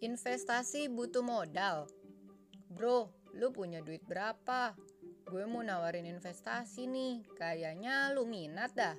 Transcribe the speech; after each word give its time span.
Investasi 0.00 0.88
butuh 0.88 1.20
modal. 1.20 1.84
Bro, 2.72 3.12
lu 3.36 3.52
punya 3.52 3.84
duit 3.84 4.00
berapa? 4.08 4.72
Gue 5.28 5.44
mau 5.44 5.60
nawarin 5.60 6.08
investasi 6.08 6.88
nih, 6.88 7.20
kayaknya 7.36 8.08
lu 8.16 8.24
minat 8.24 8.72
dah. 8.72 8.96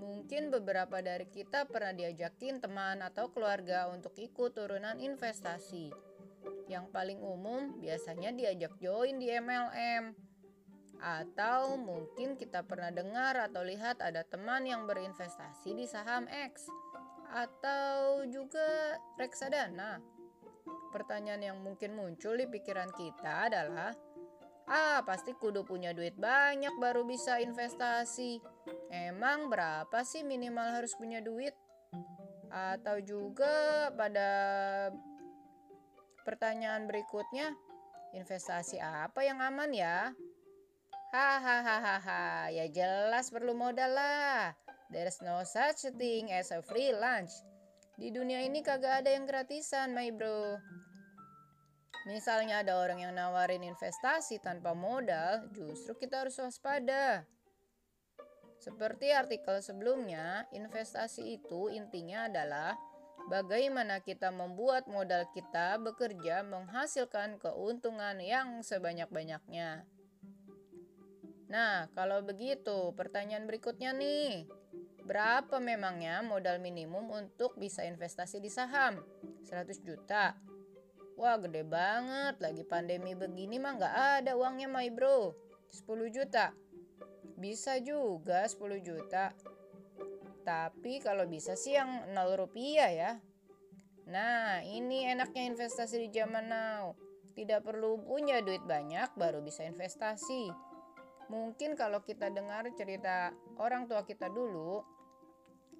Mungkin 0.00 0.48
beberapa 0.48 1.04
dari 1.04 1.28
kita 1.28 1.68
pernah 1.68 1.92
diajakin 1.92 2.64
teman 2.64 3.04
atau 3.04 3.28
keluarga 3.28 3.92
untuk 3.92 4.16
ikut 4.16 4.56
turunan 4.56 4.96
investasi. 4.96 5.92
Yang 6.64 6.86
paling 6.96 7.20
umum 7.20 7.76
biasanya 7.76 8.32
diajak 8.32 8.72
join 8.80 9.20
di 9.20 9.28
MLM. 9.28 10.16
Atau 11.00 11.76
mungkin 11.76 12.40
kita 12.40 12.64
pernah 12.64 12.88
dengar 12.88 13.36
atau 13.36 13.60
lihat 13.60 14.00
ada 14.00 14.24
teman 14.24 14.64
yang 14.64 14.88
berinvestasi 14.88 15.76
di 15.76 15.84
saham 15.84 16.24
X 16.26 16.66
atau 17.30 18.24
juga 18.30 18.96
reksadana. 19.20 20.00
Pertanyaan 20.94 21.42
yang 21.52 21.58
mungkin 21.60 21.92
muncul 21.92 22.38
di 22.38 22.48
pikiran 22.48 22.88
kita 22.96 23.52
adalah, 23.52 23.92
ah 24.64 25.04
pasti 25.04 25.36
kudu 25.36 25.66
punya 25.66 25.92
duit 25.92 26.16
banyak 26.16 26.72
baru 26.80 27.04
bisa 27.04 27.36
investasi. 27.42 28.40
Emang 28.88 29.52
berapa 29.52 30.00
sih 30.06 30.24
minimal 30.24 30.80
harus 30.80 30.96
punya 30.96 31.20
duit? 31.20 31.52
Atau 32.48 33.02
juga 33.04 33.90
pada 33.92 34.30
pertanyaan 36.24 36.88
berikutnya, 36.88 37.52
investasi 38.16 38.80
apa 38.80 39.20
yang 39.26 39.42
aman 39.42 39.70
ya? 39.76 40.14
Hahaha, 41.14 42.50
ya 42.50 42.66
jelas 42.66 43.30
perlu 43.30 43.54
modal 43.54 43.94
lah. 43.94 44.54
There's 44.90 45.22
no 45.22 45.42
such 45.46 45.86
thing 45.98 46.30
as 46.34 46.50
a 46.50 46.62
free 46.62 46.90
lunch. 46.94 47.30
Di 47.96 48.10
dunia 48.12 48.42
ini 48.42 48.60
kagak 48.60 49.02
ada 49.02 49.10
yang 49.14 49.24
gratisan, 49.24 49.94
my 49.94 50.10
bro. 50.12 50.58
Misalnya 52.06 52.62
ada 52.62 52.78
orang 52.78 53.02
yang 53.02 53.18
nawarin 53.18 53.66
investasi 53.66 54.38
tanpa 54.38 54.78
modal, 54.78 55.50
justru 55.50 55.98
kita 55.98 56.22
harus 56.22 56.38
waspada. 56.38 57.26
Seperti 58.62 59.10
artikel 59.10 59.58
sebelumnya, 59.58 60.46
investasi 60.54 61.38
itu 61.38 61.66
intinya 61.70 62.30
adalah 62.30 62.78
bagaimana 63.26 64.02
kita 64.02 64.30
membuat 64.30 64.86
modal 64.86 65.26
kita 65.34 65.82
bekerja 65.82 66.46
menghasilkan 66.46 67.42
keuntungan 67.42 68.22
yang 68.22 68.62
sebanyak-banyaknya. 68.62 69.95
Nah, 71.46 71.86
kalau 71.94 72.26
begitu, 72.26 72.90
pertanyaan 72.98 73.46
berikutnya 73.46 73.94
nih. 73.94 74.50
Berapa 75.06 75.62
memangnya 75.62 76.18
modal 76.26 76.58
minimum 76.58 77.06
untuk 77.14 77.54
bisa 77.54 77.86
investasi 77.86 78.42
di 78.42 78.50
saham? 78.50 78.98
100 79.46 79.78
juta. 79.86 80.34
Wah 81.14 81.38
gede 81.38 81.62
banget, 81.62 82.42
lagi 82.42 82.66
pandemi 82.66 83.14
begini 83.14 83.56
mah 83.56 83.78
nggak 83.78 83.96
ada 84.20 84.32
uangnya 84.34 84.66
my 84.66 84.90
bro. 84.90 85.32
10 85.70 86.10
juta. 86.10 86.50
Bisa 87.38 87.78
juga 87.78 88.44
10 88.44 88.82
juta. 88.82 89.30
Tapi 90.42 90.98
kalau 91.00 91.24
bisa 91.30 91.54
sih 91.54 91.78
yang 91.78 92.10
0 92.10 92.34
rupiah 92.34 92.90
ya. 92.90 93.12
Nah 94.10 94.60
ini 94.66 95.06
enaknya 95.06 95.54
investasi 95.54 96.02
di 96.02 96.08
zaman 96.10 96.50
now. 96.50 96.98
Tidak 97.32 97.62
perlu 97.62 98.02
punya 98.02 98.42
duit 98.42 98.66
banyak 98.66 99.14
baru 99.14 99.38
bisa 99.40 99.62
investasi. 99.62 100.50
Mungkin 101.26 101.74
kalau 101.74 102.02
kita 102.06 102.30
dengar 102.30 102.66
cerita 102.78 103.34
orang 103.58 103.90
tua 103.90 104.06
kita 104.06 104.30
dulu, 104.30 104.84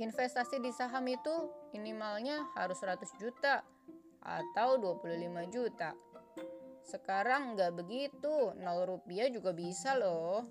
Investasi 0.00 0.56
di 0.56 0.72
saham 0.72 1.04
itu 1.04 1.52
minimalnya 1.76 2.48
harus 2.56 2.80
100 2.80 3.12
juta 3.20 3.60
atau 4.24 4.80
25 4.80 5.52
juta. 5.52 5.92
Sekarang 6.80 7.52
nggak 7.52 7.76
begitu, 7.76 8.56
0 8.56 8.88
rupiah 8.88 9.28
juga 9.28 9.52
bisa 9.52 9.92
loh. 9.92 10.48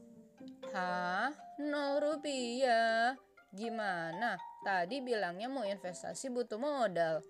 Hah? 0.78 1.34
0 1.58 1.74
rupiah? 1.98 3.18
Gimana? 3.50 4.38
Tadi 4.62 5.02
bilangnya 5.02 5.50
mau 5.50 5.66
investasi 5.66 6.30
butuh 6.30 6.62
modal. 6.62 7.26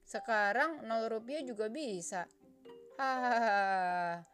Sekarang 0.00 0.80
0 0.80 1.12
rupiah 1.12 1.44
juga 1.44 1.68
bisa. 1.68 2.24
Hahaha. 2.96 4.24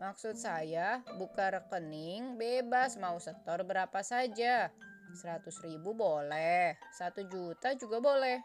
Maksud 0.00 0.32
saya, 0.40 1.04
buka 1.20 1.52
rekening 1.52 2.40
bebas 2.40 2.96
mau 2.96 3.20
setor 3.20 3.68
berapa 3.68 4.00
saja. 4.00 4.72
100 5.12 5.44
ribu 5.68 5.92
boleh, 5.92 6.80
1 6.96 7.28
juta 7.28 7.76
juga 7.76 8.00
boleh. 8.00 8.40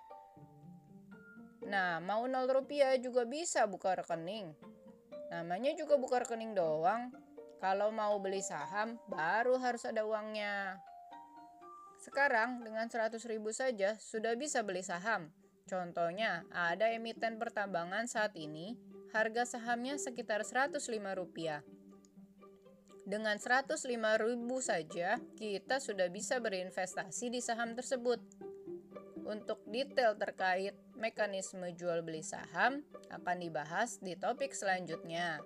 Nah, 1.71 2.03
mau 2.03 2.27
0 2.27 2.51
rupiah 2.51 2.99
juga 2.99 3.23
bisa 3.23 3.63
buka 3.71 3.95
rekening. 3.95 4.51
Namanya 5.31 5.71
juga 5.79 5.95
buka 5.95 6.27
rekening 6.27 6.51
doang. 6.59 7.15
Kalau 7.63 7.88
mau 7.88 8.19
beli 8.19 8.44
saham, 8.44 8.99
baru 9.07 9.55
harus 9.55 9.88
ada 9.88 10.03
uangnya. 10.03 10.75
Sekarang 12.03 12.67
dengan 12.67 12.91
100 12.91 13.15
ribu 13.31 13.55
saja 13.55 13.95
sudah 13.95 14.35
bisa 14.35 14.59
beli 14.59 14.83
saham. 14.83 15.31
Contohnya, 15.65 16.44
ada 16.53 16.91
emiten 16.91 17.41
pertambangan 17.41 18.05
saat 18.05 18.38
ini, 18.38 18.77
harga 19.15 19.47
sahamnya 19.47 19.95
sekitar 19.95 20.43
105 20.43 20.75
rupiah. 21.15 21.63
Dengan 23.07 23.39
105 23.39 23.87
ribu 24.19 24.59
saja, 24.59 25.23
kita 25.39 25.79
sudah 25.79 26.11
bisa 26.11 26.43
berinvestasi 26.43 27.31
di 27.31 27.39
saham 27.39 27.71
tersebut. 27.71 28.19
Untuk 29.23 29.63
detail 29.71 30.19
terkait 30.19 30.75
mekanisme 30.99 31.63
jual 31.73 32.03
beli 32.03 32.27
saham 32.27 32.83
akan 33.07 33.37
dibahas 33.39 34.03
di 34.03 34.19
topik 34.19 34.51
selanjutnya. 34.51 35.39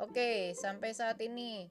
Oke, 0.00 0.56
sampai 0.56 0.96
saat 0.96 1.20
ini 1.20 1.68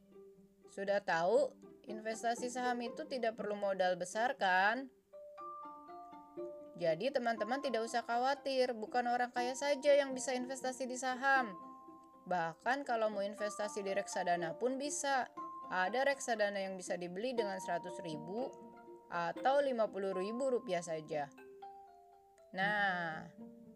sudah 0.70 1.02
tahu 1.02 1.50
investasi 1.88 2.52
saham 2.52 2.84
itu 2.84 3.08
tidak 3.08 3.40
perlu 3.40 3.56
modal 3.58 3.96
besar 3.96 4.36
kan? 4.36 4.92
Jadi 6.78 7.10
teman-teman 7.10 7.58
tidak 7.58 7.82
usah 7.84 8.06
khawatir, 8.06 8.72
bukan 8.78 9.10
orang 9.10 9.34
kaya 9.34 9.58
saja 9.58 9.98
yang 9.98 10.14
bisa 10.14 10.38
investasi 10.38 10.86
di 10.86 10.94
saham 10.94 11.58
Bahkan 12.28 12.84
kalau 12.84 13.08
mau 13.08 13.24
investasi 13.24 13.82
di 13.82 13.96
reksadana 13.96 14.52
pun 14.60 14.76
bisa. 14.76 15.32
Ada 15.68 16.08
reksadana 16.08 16.64
yang 16.64 16.80
bisa 16.80 16.96
dibeli 16.96 17.36
dengan 17.36 17.60
100 17.60 18.00
ribu 18.04 18.52
atau 19.12 19.60
50 19.60 20.16
ribu 20.16 20.44
rupiah 20.48 20.84
saja. 20.84 21.28
Nah, 22.56 23.24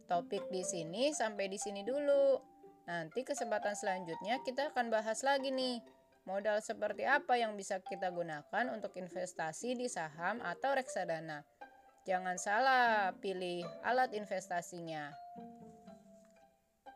topik 0.07 0.47
di 0.51 0.63
sini 0.63 1.11
sampai 1.11 1.51
di 1.51 1.59
sini 1.59 1.83
dulu. 1.83 2.39
Nanti 2.87 3.23
kesempatan 3.23 3.75
selanjutnya 3.75 4.39
kita 4.43 4.71
akan 4.71 4.87
bahas 4.91 5.23
lagi 5.23 5.51
nih. 5.51 5.83
Modal 6.27 6.63
seperti 6.63 7.03
apa 7.07 7.39
yang 7.39 7.59
bisa 7.59 7.79
kita 7.83 8.07
gunakan 8.07 8.65
untuk 8.71 8.95
investasi 8.95 9.75
di 9.75 9.87
saham 9.91 10.39
atau 10.43 10.75
reksadana. 10.75 11.43
Jangan 12.01 12.37
salah 12.41 13.13
pilih 13.21 13.61
alat 13.85 14.17
investasinya. 14.17 15.13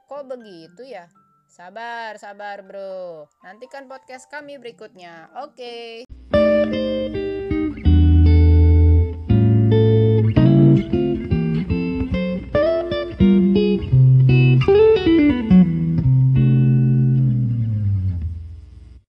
Kok 0.09 0.25
begitu 0.25 0.81
ya? 0.81 1.05
Sabar, 1.45 2.17
sabar 2.17 2.65
bro. 2.65 3.29
Nantikan 3.45 3.85
podcast 3.85 4.25
kami 4.33 4.57
berikutnya. 4.57 5.29
Oke. 5.45 6.05
Okay. 6.05 6.14